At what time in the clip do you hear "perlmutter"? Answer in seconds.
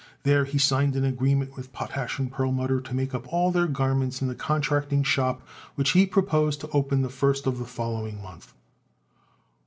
2.31-2.81